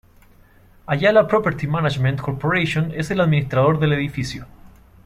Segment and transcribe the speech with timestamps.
[0.87, 4.47] Ayala Property Management Corporation es el administrador del edificio.